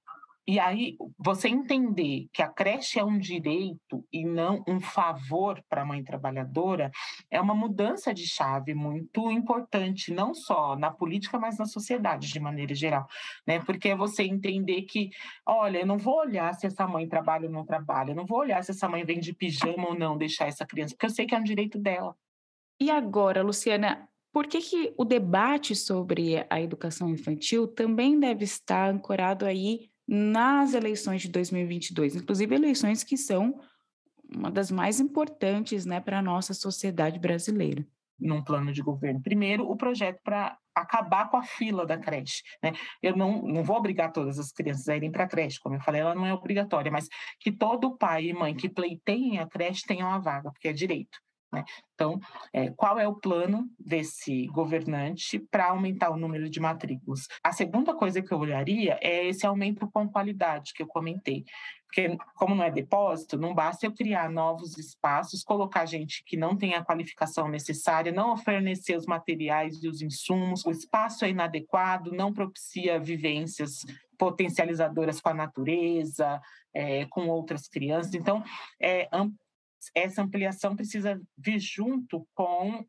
e 0.45 0.59
aí, 0.59 0.97
você 1.17 1.47
entender 1.47 2.27
que 2.33 2.41
a 2.41 2.49
creche 2.49 2.99
é 2.99 3.03
um 3.05 3.17
direito 3.17 4.03
e 4.11 4.25
não 4.25 4.65
um 4.67 4.81
favor 4.81 5.63
para 5.69 5.83
a 5.83 5.85
mãe 5.85 6.03
trabalhadora 6.03 6.91
é 7.31 7.39
uma 7.39 7.55
mudança 7.55 8.13
de 8.13 8.27
chave 8.27 8.73
muito 8.73 9.31
importante, 9.31 10.11
não 10.11 10.33
só 10.33 10.75
na 10.75 10.91
política, 10.91 11.39
mas 11.39 11.57
na 11.57 11.65
sociedade 11.65 12.27
de 12.27 12.39
maneira 12.39 12.75
geral. 12.75 13.07
Né? 13.47 13.59
Porque 13.59 13.89
é 13.89 13.95
você 13.95 14.23
entender 14.23 14.81
que, 14.81 15.09
olha, 15.45 15.77
eu 15.79 15.85
não 15.85 15.97
vou 15.97 16.17
olhar 16.17 16.53
se 16.53 16.67
essa 16.67 16.85
mãe 16.85 17.07
trabalha 17.07 17.45
ou 17.45 17.53
não 17.53 17.63
trabalha, 17.63 18.11
eu 18.11 18.15
não 18.15 18.25
vou 18.25 18.39
olhar 18.39 18.61
se 18.61 18.71
essa 18.71 18.89
mãe 18.89 19.05
vem 19.05 19.21
de 19.21 19.33
pijama 19.33 19.87
ou 19.87 19.97
não 19.97 20.17
deixar 20.17 20.47
essa 20.47 20.65
criança, 20.65 20.95
porque 20.95 21.05
eu 21.05 21.11
sei 21.11 21.25
que 21.25 21.33
é 21.33 21.37
um 21.37 21.43
direito 21.43 21.79
dela. 21.79 22.13
E 22.81 22.89
agora, 22.89 23.43
Luciana, 23.43 24.08
por 24.31 24.47
que, 24.47 24.59
que 24.59 24.93
o 24.97 25.03
debate 25.03 25.75
sobre 25.75 26.45
a 26.49 26.61
educação 26.61 27.09
infantil 27.09 27.67
também 27.67 28.19
deve 28.19 28.43
estar 28.43 28.89
ancorado 28.89 29.45
aí 29.45 29.89
nas 30.07 30.73
eleições 30.73 31.21
de 31.21 31.29
2022, 31.29 32.15
inclusive 32.15 32.55
eleições 32.55 33.03
que 33.03 33.17
são 33.17 33.59
uma 34.35 34.51
das 34.51 34.69
mais 34.69 34.99
importantes 34.99 35.85
né, 35.85 35.99
para 35.99 36.19
a 36.19 36.21
nossa 36.21 36.53
sociedade 36.53 37.19
brasileira. 37.19 37.85
Num 38.19 38.43
plano 38.43 38.71
de 38.71 38.81
governo. 38.81 39.21
Primeiro, 39.21 39.69
o 39.69 39.75
projeto 39.77 40.19
para 40.23 40.57
acabar 40.75 41.29
com 41.29 41.37
a 41.37 41.43
fila 41.43 41.85
da 41.85 41.97
creche. 41.97 42.43
Né? 42.61 42.73
Eu 43.01 43.15
não, 43.15 43.41
não 43.43 43.63
vou 43.63 43.77
obrigar 43.77 44.11
todas 44.11 44.37
as 44.37 44.51
crianças 44.51 44.87
a 44.89 44.95
irem 44.95 45.11
para 45.11 45.23
a 45.23 45.27
creche, 45.27 45.59
como 45.59 45.75
eu 45.75 45.81
falei, 45.81 46.01
ela 46.01 46.15
não 46.15 46.25
é 46.25 46.33
obrigatória, 46.33 46.91
mas 46.91 47.07
que 47.39 47.51
todo 47.51 47.97
pai 47.97 48.25
e 48.25 48.33
mãe 48.33 48.55
que 48.55 48.69
pleiteiem 48.69 49.39
a 49.39 49.47
creche 49.47 49.85
tenham 49.87 50.09
a 50.09 50.19
vaga, 50.19 50.51
porque 50.51 50.67
é 50.67 50.73
direito. 50.73 51.17
Né? 51.51 51.63
Então, 51.93 52.19
é, 52.53 52.69
qual 52.71 52.99
é 52.99 53.07
o 53.07 53.15
plano 53.15 53.67
desse 53.79 54.45
governante 54.47 55.39
para 55.39 55.69
aumentar 55.69 56.11
o 56.11 56.17
número 56.17 56.49
de 56.49 56.59
matrículas? 56.59 57.27
A 57.43 57.51
segunda 57.51 57.93
coisa 57.93 58.21
que 58.21 58.31
eu 58.31 58.39
olharia 58.39 58.99
é 59.01 59.27
esse 59.27 59.45
aumento 59.45 59.89
com 59.91 60.07
qualidade 60.07 60.73
que 60.73 60.83
eu 60.83 60.87
comentei. 60.87 61.43
Porque, 61.85 62.15
como 62.35 62.53
não 62.53 62.63
é 62.63 62.69
depósito, 62.69 63.35
não 63.35 63.53
basta 63.53 63.87
eu 63.87 63.91
criar 63.91 64.29
novos 64.29 64.77
espaços, 64.77 65.43
colocar 65.43 65.87
gente 65.87 66.23
que 66.23 66.37
não 66.37 66.55
tem 66.55 66.75
a 66.75 66.85
qualificação 66.85 67.47
necessária, 67.47 68.11
não 68.11 68.37
fornecer 68.37 68.95
os 68.95 69.07
materiais 69.07 69.83
e 69.83 69.87
os 69.87 69.99
insumos, 69.99 70.63
o 70.63 70.69
espaço 70.69 71.25
é 71.25 71.31
inadequado, 71.31 72.11
não 72.11 72.31
propicia 72.31 72.99
vivências 72.99 73.79
potencializadoras 74.19 75.19
com 75.19 75.29
a 75.29 75.33
natureza, 75.33 76.39
é, 76.75 77.05
com 77.05 77.27
outras 77.27 77.67
crianças. 77.67 78.13
Então, 78.13 78.43
é, 78.79 79.09
essa 79.95 80.21
ampliação 80.21 80.75
precisa 80.75 81.21
vir 81.37 81.59
junto 81.59 82.27
com 82.33 82.85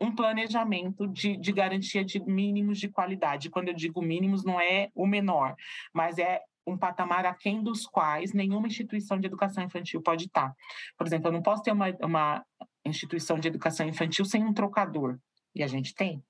um 0.00 0.14
planejamento 0.14 1.06
de, 1.06 1.36
de 1.36 1.52
garantia 1.52 2.04
de 2.04 2.20
mínimos 2.20 2.78
de 2.78 2.88
qualidade. 2.88 3.50
Quando 3.50 3.68
eu 3.68 3.74
digo 3.74 4.02
mínimos, 4.02 4.44
não 4.44 4.60
é 4.60 4.90
o 4.94 5.06
menor, 5.06 5.54
mas 5.94 6.18
é 6.18 6.42
um 6.66 6.76
patamar 6.76 7.24
aquém 7.24 7.62
dos 7.62 7.86
quais 7.86 8.32
nenhuma 8.32 8.66
instituição 8.66 9.18
de 9.18 9.26
educação 9.26 9.62
infantil 9.62 10.02
pode 10.02 10.24
estar. 10.24 10.54
Por 10.96 11.06
exemplo, 11.06 11.28
eu 11.28 11.32
não 11.32 11.42
posso 11.42 11.62
ter 11.62 11.72
uma, 11.72 11.86
uma 12.02 12.44
instituição 12.84 13.38
de 13.38 13.48
educação 13.48 13.86
infantil 13.86 14.24
sem 14.24 14.44
um 14.44 14.52
trocador, 14.52 15.18
e 15.54 15.62
a 15.62 15.66
gente 15.66 15.94
tem. 15.94 16.22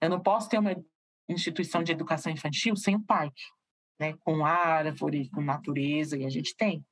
Eu 0.00 0.10
não 0.10 0.20
posso 0.20 0.48
ter 0.48 0.58
uma 0.58 0.74
instituição 1.28 1.82
de 1.82 1.92
educação 1.92 2.32
infantil 2.32 2.76
sem 2.76 2.96
um 2.96 3.02
parque, 3.02 3.42
né, 3.98 4.14
com 4.20 4.44
árvore, 4.44 5.28
com 5.30 5.40
natureza, 5.40 6.16
e 6.16 6.24
a 6.24 6.30
gente 6.30 6.54
tem. 6.56 6.84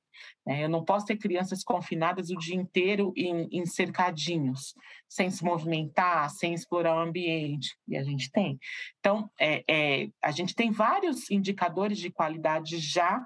Né? 0.46 0.64
Eu 0.64 0.68
não 0.68 0.84
posso 0.84 1.06
ter 1.06 1.16
crianças 1.16 1.62
confinadas 1.62 2.30
o 2.30 2.36
dia 2.36 2.56
inteiro 2.56 3.12
em, 3.16 3.48
em 3.50 3.66
cercadinhos, 3.66 4.74
sem 5.08 5.30
se 5.30 5.44
movimentar, 5.44 6.30
sem 6.30 6.54
explorar 6.54 6.96
o 6.96 7.00
ambiente, 7.00 7.76
e 7.86 7.96
a 7.96 8.02
gente 8.02 8.30
tem. 8.30 8.58
Então, 8.98 9.30
é, 9.38 9.64
é, 9.68 10.08
a 10.22 10.30
gente 10.30 10.54
tem 10.54 10.70
vários 10.70 11.30
indicadores 11.30 11.98
de 11.98 12.10
qualidade 12.10 12.78
já 12.78 13.24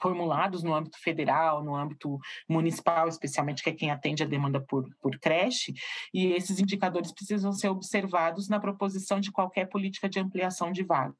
formulados 0.00 0.62
no 0.62 0.74
âmbito 0.74 0.98
federal, 1.00 1.64
no 1.64 1.74
âmbito 1.74 2.18
municipal, 2.48 3.08
especialmente, 3.08 3.62
que 3.62 3.70
é 3.70 3.74
quem 3.74 3.90
atende 3.90 4.22
a 4.22 4.26
demanda 4.26 4.60
por, 4.60 4.88
por 5.00 5.18
creche, 5.18 5.72
e 6.12 6.26
esses 6.32 6.58
indicadores 6.58 7.12
precisam 7.12 7.52
ser 7.52 7.68
observados 7.68 8.48
na 8.48 8.60
proposição 8.60 9.18
de 9.18 9.32
qualquer 9.32 9.68
política 9.68 10.08
de 10.08 10.20
ampliação 10.20 10.70
de 10.70 10.84
vaga. 10.84 11.14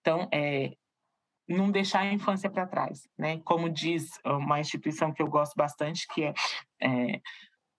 Então, 0.00 0.28
é, 0.32 0.72
não 1.48 1.70
deixar 1.70 2.00
a 2.00 2.12
infância 2.12 2.50
para 2.50 2.66
trás, 2.66 3.08
né? 3.18 3.40
Como 3.44 3.68
diz 3.68 4.18
uma 4.24 4.60
instituição 4.60 5.12
que 5.12 5.22
eu 5.22 5.28
gosto 5.28 5.54
bastante, 5.56 6.06
que 6.08 6.24
é, 6.24 6.34
é, 6.82 7.20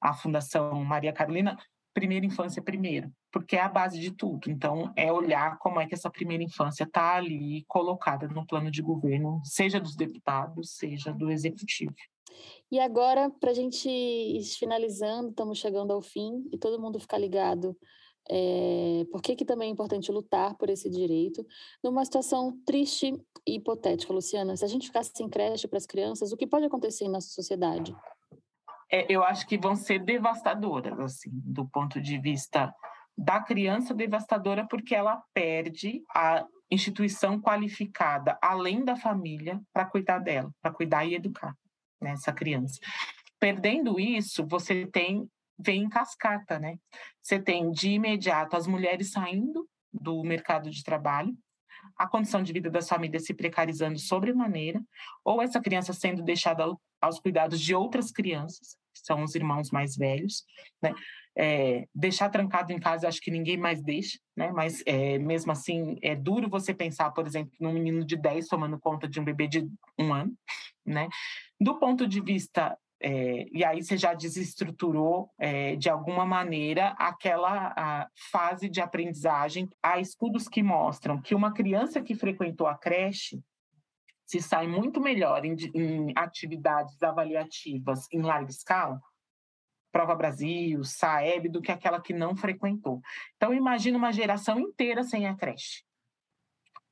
a 0.01 0.13
Fundação 0.13 0.84
Maria 0.84 1.12
Carolina, 1.12 1.57
primeira 1.93 2.25
infância 2.25 2.62
primeiro, 2.62 3.12
porque 3.31 3.55
é 3.55 3.62
a 3.62 3.69
base 3.69 4.00
de 4.00 4.12
tudo. 4.12 4.50
Então, 4.50 4.93
é 4.95 5.12
olhar 5.12 5.57
como 5.60 5.79
é 5.79 5.88
que 5.88 5.95
essa 5.95 6.10
primeira 6.10 6.43
infância 6.43 6.84
está 6.84 7.15
ali 7.15 7.63
colocada 7.67 8.27
no 8.27 8.45
plano 8.45 8.69
de 8.69 8.81
governo, 8.81 9.41
seja 9.43 9.79
dos 9.79 9.95
deputados, 9.95 10.75
seja 10.75 11.13
do 11.13 11.31
executivo. 11.31 11.95
E 12.69 12.79
agora, 12.79 13.29
para 13.29 13.51
a 13.51 13.53
gente 13.53 13.89
ir 13.89 14.43
finalizando, 14.60 15.29
estamos 15.29 15.57
chegando 15.57 15.93
ao 15.93 16.01
fim 16.01 16.43
e 16.51 16.57
todo 16.57 16.81
mundo 16.81 17.00
ficar 17.00 17.17
ligado 17.17 17.77
é, 18.29 19.05
por 19.12 19.22
que, 19.22 19.36
que 19.36 19.46
também 19.46 19.70
é 19.70 19.72
importante 19.72 20.12
lutar 20.12 20.55
por 20.55 20.70
esse 20.70 20.89
direito? 20.89 21.46
Numa 21.84 22.03
situação 22.03 22.58
triste 22.65 23.13
e 23.48 23.55
hipotética, 23.55 24.13
Luciana, 24.13 24.58
se 24.58 24.65
a 24.65 24.67
gente 24.67 24.88
ficasse 24.88 25.12
sem 25.15 25.29
creche 25.29 25.67
para 25.67 25.77
as 25.77 25.86
crianças, 25.86 26.32
o 26.32 26.38
que 26.38 26.48
pode 26.48 26.65
acontecer 26.65 27.05
em 27.05 27.10
nossa 27.10 27.29
sociedade? 27.29 27.96
É, 28.91 29.05
eu 29.10 29.24
acho 29.24 29.48
que 29.48 29.58
vão 29.58 29.75
ser 29.75 30.00
devastadoras, 30.00 31.00
assim, 31.00 31.32
do 31.34 31.67
ponto 31.67 32.01
de 32.01 32.17
vista 32.20 32.74
da 33.17 33.39
criança, 33.39 33.94
devastadora, 33.94 34.67
porque 34.67 34.94
ela 34.94 35.24
perde 35.34 36.03
a 36.13 36.46
instituição 36.70 37.39
qualificada, 37.39 38.38
além 38.41 38.84
da 38.84 38.96
família, 38.96 39.62
para 39.72 39.86
cuidar 39.86 40.20
dela, 40.20 40.51
para 40.62 40.72
cuidar 40.72 41.05
e 41.05 41.15
educar 41.15 41.55
né, 42.01 42.12
essa 42.12 42.34
criança. 42.34 42.79
Perdendo 43.39 44.00
isso, 44.00 44.46
você 44.48 44.86
tem 44.88 45.29
vem 45.57 45.83
em 45.83 45.89
cascata, 45.89 46.59
né? 46.59 46.77
Você 47.21 47.39
tem 47.39 47.71
de 47.71 47.91
imediato 47.91 48.55
as 48.55 48.67
mulheres 48.67 49.12
saindo 49.12 49.67
do 49.93 50.24
mercado 50.24 50.69
de 50.69 50.83
trabalho, 50.83 51.35
a 51.97 52.07
condição 52.07 52.41
de 52.43 52.51
vida 52.51 52.69
das 52.69 52.89
famílias 52.89 53.25
se 53.25 53.33
precarizando 53.33 53.97
sobremaneira, 54.00 54.81
ou 55.24 55.41
essa 55.41 55.62
criança 55.62 55.93
sendo 55.93 56.24
deixada 56.24 56.65
aos 57.00 57.19
cuidados 57.19 57.59
de 57.59 57.75
outras 57.75 58.12
crianças, 58.12 58.77
são 58.93 59.24
os 59.24 59.35
irmãos 59.35 59.69
mais 59.71 59.95
velhos, 59.95 60.43
né? 60.81 60.93
É, 61.38 61.85
deixar 61.93 62.29
trancado 62.29 62.71
em 62.71 62.79
casa, 62.79 63.09
acho 63.09 63.19
que 63.19 63.29
ninguém 63.29 63.57
mais 63.57 63.83
deixa, 63.83 64.17
né? 64.35 64.51
Mas 64.51 64.81
é, 64.85 65.19
mesmo 65.19 65.51
assim, 65.51 65.97
é 66.01 66.15
duro 66.15 66.50
você 66.50 66.74
pensar, 66.74 67.12
por 67.12 67.27
exemplo, 67.27 67.51
num 67.59 67.74
menino 67.74 68.05
de 68.05 68.15
10 68.15 68.47
tomando 68.47 68.79
conta 68.79 69.07
de 69.07 69.19
um 69.19 69.24
bebê 69.24 69.47
de 69.47 69.67
um 70.00 70.13
ano, 70.13 70.33
né? 70.85 71.09
Do 71.59 71.77
ponto 71.77 72.07
de 72.07 72.21
vista 72.21 72.77
é, 73.07 73.45
e 73.51 73.63
aí 73.63 73.83
você 73.83 73.95
já 73.95 74.15
desestruturou 74.15 75.29
é, 75.38 75.75
de 75.75 75.88
alguma 75.91 76.25
maneira 76.25 76.95
aquela 76.97 78.09
fase 78.31 78.67
de 78.67 78.81
aprendizagem. 78.81 79.69
Há 79.83 80.00
estudos 80.00 80.47
que 80.47 80.63
mostram 80.63 81.21
que 81.21 81.35
uma 81.35 81.53
criança 81.53 82.01
que 82.01 82.15
frequentou 82.15 82.65
a 82.65 82.75
creche 82.75 83.43
se 84.25 84.41
sai 84.41 84.65
muito 84.65 85.00
melhor 85.00 85.45
em, 85.45 85.55
em 85.75 86.13
atividades 86.15 87.03
avaliativas 87.03 88.07
em 88.12 88.24
larga 88.24 88.50
escala, 88.50 89.00
Prova 89.91 90.15
Brasil, 90.15 90.83
Saeb, 90.83 91.47
do 91.47 91.62
que 91.62 91.71
aquela 91.71 92.01
que 92.01 92.12
não 92.12 92.35
frequentou. 92.35 93.01
Então, 93.35 93.53
imagina 93.53 94.00
uma 94.00 94.12
geração 94.12 94.59
inteira 94.59 95.03
sem 95.03 95.27
a 95.27 95.35
creche 95.35 95.85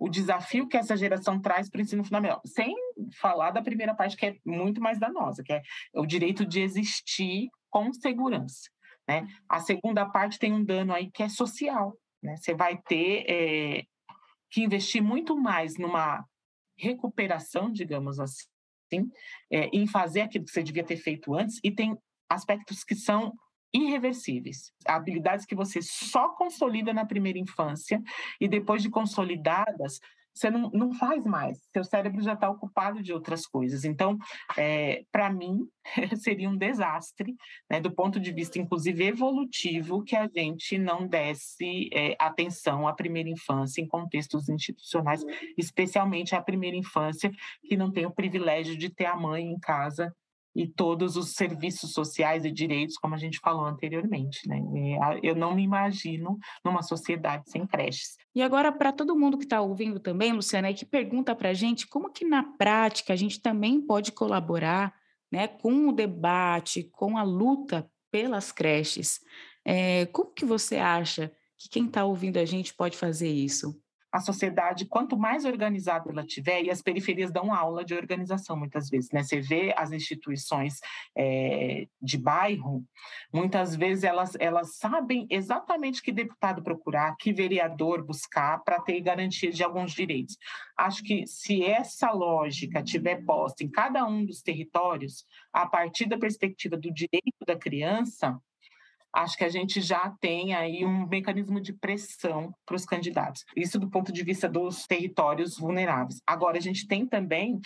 o 0.03 0.09
desafio 0.09 0.67
que 0.67 0.75
essa 0.75 0.97
geração 0.97 1.39
traz 1.39 1.69
para 1.69 1.79
o 1.79 1.81
ensino 1.81 2.03
fundamental. 2.03 2.41
Sem 2.45 2.75
falar 3.19 3.51
da 3.51 3.61
primeira 3.61 3.95
parte, 3.95 4.17
que 4.17 4.25
é 4.25 4.37
muito 4.45 4.81
mais 4.81 4.99
danosa, 4.99 5.43
que 5.43 5.53
é 5.53 5.61
o 5.93 6.05
direito 6.05 6.45
de 6.45 6.61
existir 6.61 7.49
com 7.69 7.91
segurança. 7.93 8.69
Né? 9.07 9.27
A 9.49 9.59
segunda 9.59 10.05
parte 10.05 10.39
tem 10.39 10.53
um 10.53 10.63
dano 10.63 10.93
aí 10.93 11.11
que 11.11 11.23
é 11.23 11.29
social. 11.29 11.97
Né? 12.21 12.35
Você 12.37 12.53
vai 12.53 12.77
ter 12.77 13.25
é, 13.29 13.83
que 14.49 14.61
investir 14.61 15.01
muito 15.01 15.35
mais 15.35 15.77
numa 15.77 16.23
recuperação, 16.77 17.71
digamos 17.71 18.19
assim, 18.19 19.09
é, 19.51 19.67
em 19.73 19.87
fazer 19.87 20.21
aquilo 20.21 20.45
que 20.45 20.51
você 20.51 20.63
devia 20.63 20.83
ter 20.83 20.97
feito 20.97 21.33
antes, 21.33 21.59
e 21.63 21.71
tem 21.71 21.97
aspectos 22.29 22.83
que 22.83 22.95
são 22.95 23.33
irreversíveis, 23.73 24.71
habilidades 24.85 25.45
que 25.45 25.55
você 25.55 25.81
só 25.81 26.29
consolida 26.29 26.93
na 26.93 27.05
primeira 27.05 27.39
infância 27.39 28.01
e 28.39 28.47
depois 28.47 28.83
de 28.83 28.89
consolidadas, 28.89 29.99
você 30.33 30.49
não, 30.49 30.69
não 30.71 30.93
faz 30.93 31.23
mais, 31.25 31.59
seu 31.71 31.83
cérebro 31.83 32.21
já 32.21 32.33
está 32.33 32.49
ocupado 32.49 33.01
de 33.01 33.13
outras 33.13 33.45
coisas. 33.45 33.85
Então, 33.85 34.17
é, 34.57 35.03
para 35.11 35.29
mim, 35.29 35.67
seria 36.17 36.49
um 36.49 36.57
desastre, 36.57 37.35
né, 37.69 37.79
do 37.79 37.91
ponto 37.91 38.19
de 38.19 38.31
vista, 38.31 38.59
inclusive, 38.59 39.05
evolutivo, 39.05 40.03
que 40.03 40.15
a 40.15 40.27
gente 40.27 40.77
não 40.77 41.07
desse 41.07 41.89
é, 41.93 42.15
atenção 42.19 42.87
à 42.87 42.93
primeira 42.93 43.29
infância 43.29 43.81
em 43.81 43.87
contextos 43.87 44.49
institucionais, 44.49 45.23
especialmente 45.57 46.35
à 46.35 46.41
primeira 46.41 46.77
infância, 46.77 47.31
que 47.67 47.77
não 47.77 47.91
tem 47.91 48.05
o 48.05 48.11
privilégio 48.11 48.77
de 48.77 48.89
ter 48.89 49.05
a 49.05 49.15
mãe 49.15 49.43
em 49.43 49.59
casa 49.59 50.13
e 50.55 50.67
todos 50.67 51.17
os 51.17 51.33
serviços 51.33 51.93
sociais 51.93 52.45
e 52.45 52.51
direitos, 52.51 52.97
como 52.97 53.15
a 53.15 53.17
gente 53.17 53.39
falou 53.39 53.65
anteriormente. 53.65 54.47
Né? 54.47 54.61
Eu 55.21 55.35
não 55.35 55.55
me 55.55 55.63
imagino 55.63 56.37
numa 56.63 56.81
sociedade 56.81 57.49
sem 57.49 57.65
creches. 57.65 58.17
E 58.35 58.41
agora, 58.41 58.71
para 58.71 58.91
todo 58.91 59.17
mundo 59.17 59.37
que 59.37 59.45
está 59.45 59.61
ouvindo 59.61 59.99
também, 59.99 60.31
Luciana, 60.31 60.73
que 60.73 60.85
pergunta 60.85 61.35
para 61.35 61.49
a 61.49 61.53
gente 61.53 61.87
como 61.87 62.11
que 62.11 62.25
na 62.25 62.43
prática 62.43 63.13
a 63.13 63.15
gente 63.15 63.41
também 63.41 63.81
pode 63.81 64.11
colaborar 64.11 64.93
né, 65.31 65.47
com 65.47 65.87
o 65.87 65.91
debate, 65.91 66.83
com 66.91 67.17
a 67.17 67.23
luta 67.23 67.89
pelas 68.11 68.51
creches. 68.51 69.19
É, 69.65 70.05
como 70.07 70.31
que 70.31 70.45
você 70.45 70.77
acha 70.77 71.31
que 71.57 71.69
quem 71.69 71.87
está 71.87 72.05
ouvindo 72.05 72.37
a 72.37 72.45
gente 72.45 72.73
pode 72.73 72.95
fazer 72.95 73.29
isso? 73.29 73.75
A 74.13 74.19
sociedade, 74.19 74.85
quanto 74.85 75.17
mais 75.17 75.43
organizada 75.43 76.11
ela 76.11 76.23
tiver, 76.23 76.61
e 76.61 76.69
as 76.69 76.83
periferias 76.83 77.31
dão 77.31 77.51
aula 77.51 77.83
de 77.83 77.95
organização 77.95 78.55
muitas 78.55 78.87
vezes, 78.87 79.09
né? 79.09 79.23
Você 79.23 79.41
vê 79.41 79.73
as 79.75 79.91
instituições 79.91 80.79
é, 81.17 81.87
de 81.99 82.15
bairro, 82.15 82.85
muitas 83.33 83.75
vezes 83.75 84.03
elas, 84.03 84.37
elas 84.39 84.75
sabem 84.75 85.25
exatamente 85.31 85.99
que 86.03 86.11
deputado 86.11 86.61
procurar, 86.61 87.15
que 87.17 87.33
vereador 87.33 88.05
buscar 88.05 88.63
para 88.63 88.79
ter 88.79 89.01
garantia 89.01 89.51
de 89.51 89.63
alguns 89.63 89.93
direitos. 89.93 90.37
Acho 90.77 91.03
que 91.03 91.25
se 91.25 91.63
essa 91.63 92.11
lógica 92.11 92.83
tiver 92.83 93.25
posta 93.25 93.63
em 93.63 93.69
cada 93.69 94.05
um 94.05 94.23
dos 94.23 94.43
territórios, 94.43 95.25
a 95.51 95.65
partir 95.65 96.05
da 96.05 96.19
perspectiva 96.19 96.77
do 96.77 96.93
direito 96.93 97.43
da 97.47 97.55
criança, 97.55 98.39
acho 99.13 99.37
que 99.37 99.43
a 99.43 99.49
gente 99.49 99.79
já 99.79 100.09
tem 100.19 100.53
aí 100.53 100.85
um 100.85 101.07
mecanismo 101.07 101.61
de 101.61 101.73
pressão 101.73 102.53
para 102.65 102.75
os 102.75 102.85
candidatos. 102.85 103.43
Isso 103.55 103.79
do 103.79 103.89
ponto 103.89 104.11
de 104.11 104.23
vista 104.23 104.49
dos 104.49 104.85
territórios 104.87 105.57
vulneráveis. 105.57 106.19
Agora, 106.25 106.57
a 106.57 106.61
gente 106.61 106.87
tem 106.87 107.05
também 107.05 107.59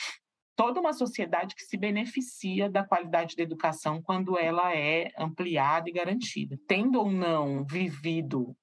toda 0.56 0.80
uma 0.80 0.92
sociedade 0.92 1.56
que 1.56 1.64
se 1.64 1.78
beneficia 1.78 2.70
da 2.70 2.84
qualidade 2.84 3.36
da 3.36 3.44
educação 3.44 4.02
quando 4.02 4.38
ela 4.38 4.76
é 4.76 5.12
ampliada 5.18 5.90
e 5.90 5.94
garantida. 5.94 6.58
Tendo 6.68 7.00
ou 7.00 7.12
não 7.12 7.64
vivido 7.64 8.56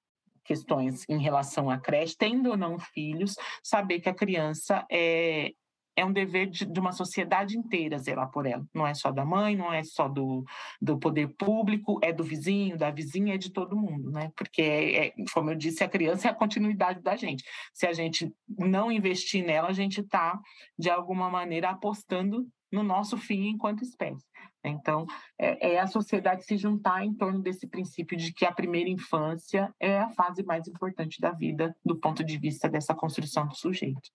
questões 0.44 1.05
em 1.09 1.18
relação 1.18 1.70
à 1.70 1.79
creche, 1.79 2.16
tendo 2.18 2.51
ou 2.51 2.57
não 2.57 2.79
filhos, 2.79 3.35
saber 3.62 4.01
que 4.01 4.09
a 4.09 4.14
criança 4.14 4.85
é, 4.90 5.53
é 5.96 6.04
um 6.04 6.12
dever 6.12 6.48
de, 6.48 6.64
de, 6.64 6.80
uma 6.80 6.92
sociedade 6.92 7.57
inteira 7.57 7.98
zelar 7.98 8.30
por 8.30 8.46
ela. 8.46 8.66
Não 8.74 8.87
é 8.87 8.94
só 8.94 9.11
da 9.11 9.24
mãe, 9.24 9.57
não 9.57 9.72
é 9.72 9.83
só 9.83 10.09
do, 10.09 10.44
do 10.80 10.98
poder 10.98 11.28
público, 11.37 11.98
é 12.02 12.12
do 12.12 12.24
vizinho, 12.24 12.76
da 12.76 12.90
vizinha, 12.90 13.35
é 13.35 13.38
de 13.38 13.50
todo 13.50 13.76
mundo, 13.76 14.11
né? 14.11 14.30
Porque, 14.37 14.62
é, 14.62 15.07
é, 15.07 15.14
como 15.33 15.50
eu 15.50 15.54
disse, 15.54 15.85
a 15.85 15.88
criança 15.88 16.28
é 16.28 16.30
a 16.30 16.35
continuidade 16.35 17.00
da 17.00 17.16
gente. 17.16 17.44
Se 17.72 17.87
a 17.87 17.92
gente 17.92 18.33
não 18.48 18.90
investir 18.90 19.44
nela, 19.44 19.68
a 19.68 19.72
gente 19.72 20.00
está, 20.00 20.38
de 20.78 20.90
alguma 20.90 21.30
maneira, 21.30 21.70
apostando 21.70 22.46
no 22.72 22.83
nosso 22.83 23.16
fim 23.16 23.48
enquanto 23.48 23.83
espécie. 23.83 24.24
Então, 24.64 25.07
é, 25.38 25.74
é, 25.74 25.80
a 25.80 25.87
sociedade 25.87 26.44
se 26.44 26.57
juntar 26.57 27.04
em 27.04 27.14
torno 27.14 27.40
desse 27.40 27.66
princípio 27.66 28.16
de 28.16 28.33
que 28.33 28.44
a 28.44 28.52
primeira 28.52 28.88
infância 28.88 29.72
é 29.78 29.98
a 29.98 30.09
fase 30.11 30.42
mais 30.42 30.66
importante 30.66 31.20
da 31.20 31.30
vida, 31.30 31.76
do 31.85 31.96
ponto 31.96 32.24
de 32.24 32.38
vista 32.38 32.68
dessa 32.68 32.94
construção 32.94 33.46
do 33.46 33.54
sujeito. 33.54 34.11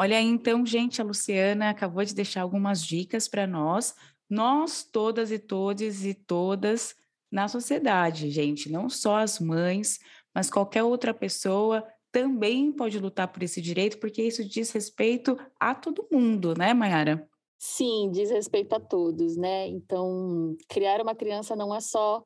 Olha 0.00 0.16
aí, 0.16 0.26
então, 0.26 0.64
gente, 0.64 1.02
a 1.02 1.04
Luciana 1.04 1.70
acabou 1.70 2.04
de 2.04 2.14
deixar 2.14 2.42
algumas 2.42 2.84
dicas 2.84 3.26
para 3.26 3.48
nós, 3.48 3.96
nós 4.30 4.84
todas 4.84 5.32
e 5.32 5.40
todes 5.40 6.04
e 6.04 6.14
todas 6.14 6.94
na 7.28 7.48
sociedade, 7.48 8.30
gente, 8.30 8.70
não 8.70 8.88
só 8.88 9.16
as 9.16 9.40
mães, 9.40 9.98
mas 10.32 10.48
qualquer 10.48 10.84
outra 10.84 11.12
pessoa 11.12 11.84
também 12.12 12.70
pode 12.70 12.96
lutar 12.96 13.26
por 13.26 13.42
esse 13.42 13.60
direito, 13.60 13.98
porque 13.98 14.22
isso 14.22 14.48
diz 14.48 14.70
respeito 14.70 15.36
a 15.58 15.74
todo 15.74 16.06
mundo, 16.12 16.54
né, 16.56 16.72
Mayara? 16.72 17.28
Sim, 17.58 18.08
diz 18.12 18.30
respeito 18.30 18.74
a 18.76 18.80
todos, 18.80 19.36
né? 19.36 19.66
Então, 19.66 20.56
criar 20.68 21.00
uma 21.02 21.16
criança 21.16 21.56
não 21.56 21.74
é 21.74 21.80
só 21.80 22.22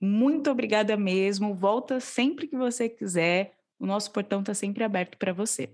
Muito 0.00 0.50
obrigada 0.50 0.96
mesmo. 0.96 1.54
Volta 1.54 2.00
sempre 2.00 2.46
que 2.46 2.56
você 2.56 2.88
quiser. 2.88 3.54
O 3.78 3.86
nosso 3.86 4.10
portão 4.10 4.40
está 4.40 4.54
sempre 4.54 4.84
aberto 4.84 5.16
para 5.18 5.32
você. 5.32 5.70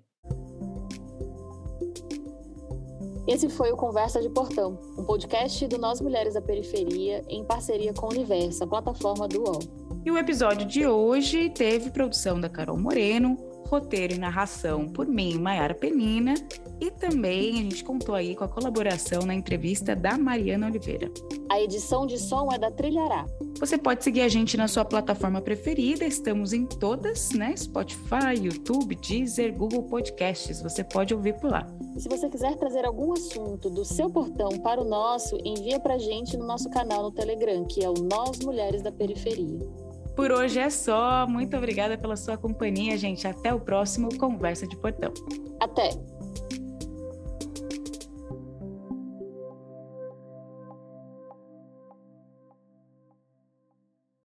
Esse 3.26 3.48
foi 3.48 3.70
o 3.70 3.76
Conversa 3.76 4.20
de 4.20 4.28
Portão, 4.28 4.80
um 4.98 5.04
podcast 5.04 5.68
do 5.68 5.78
Nós 5.78 6.00
Mulheres 6.00 6.35
da 6.35 6.42
Periferia 6.42 7.24
em 7.28 7.44
parceria 7.44 7.94
com 7.94 8.06
o 8.06 8.11
Universo, 8.11 8.64
a 8.64 8.66
plataforma 8.66 9.28
do 9.28 9.42
UOL. 9.42 9.61
E 10.04 10.11
o 10.11 10.18
episódio 10.18 10.66
de 10.66 10.85
hoje 10.85 11.48
teve 11.50 11.90
produção 11.90 12.40
da 12.40 12.48
Carol 12.48 12.76
Moreno, 12.76 13.37
roteiro 13.72 14.12
e 14.12 14.18
narração 14.18 14.87
por 14.87 15.06
mim, 15.06 15.38
Maiara 15.38 15.74
Penina, 15.74 16.35
e 16.78 16.90
também 16.90 17.52
a 17.52 17.62
gente 17.62 17.82
contou 17.82 18.14
aí 18.14 18.37
com 18.37 18.44
a 18.44 18.48
colaboração 18.48 19.22
na 19.22 19.35
entrevista 19.35 19.96
da 19.96 20.18
Mariana 20.18 20.66
Oliveira. 20.66 21.11
A 21.50 21.58
edição 21.58 22.06
de 22.06 22.18
som 22.18 22.52
é 22.52 22.58
da 22.58 22.70
Trilhará. 22.70 23.24
Você 23.58 23.78
pode 23.78 24.04
seguir 24.04 24.20
a 24.20 24.28
gente 24.28 24.58
na 24.58 24.68
sua 24.68 24.85
plataforma 24.85 25.40
preferida, 25.40 26.04
estamos 26.04 26.52
em 26.52 26.66
todas, 26.66 27.30
né? 27.30 27.56
Spotify, 27.56 28.37
YouTube, 28.42 28.94
Deezer, 28.96 29.54
Google 29.54 29.85
Podcasts, 29.85 30.61
você 30.61 30.85
pode 30.85 31.14
ouvir 31.14 31.35
por 31.40 31.50
lá. 31.50 31.66
Se 31.96 32.11
você 32.11 32.28
quiser 32.28 32.54
trazer 32.56 32.85
algum 32.85 33.14
assunto 33.14 33.70
do 33.70 33.87
seu 33.87 34.11
portão 34.11 34.50
para 34.58 34.82
o 34.82 34.85
nosso, 34.85 35.38
envia 35.42 35.80
para 35.80 35.96
gente 35.96 36.37
no 36.37 36.46
nosso 36.46 36.68
canal 36.68 37.04
no 37.04 37.11
Telegram, 37.11 37.64
que 37.64 37.82
é 37.82 37.88
o 37.88 37.94
Nós 37.94 38.38
Mulheres 38.40 38.82
da 38.82 38.92
Periferia. 38.92 39.61
Por 40.14 40.31
hoje 40.31 40.59
é 40.59 40.70
só. 40.70 41.27
Muito 41.27 41.57
obrigada 41.57 41.96
pela 41.96 42.16
sua 42.16 42.37
companhia, 42.37 42.96
gente. 42.96 43.27
Até 43.27 43.53
o 43.53 43.61
próximo 43.61 44.16
Conversa 44.18 44.66
de 44.66 44.77
Portão. 44.77 45.12
Até! 45.61 45.90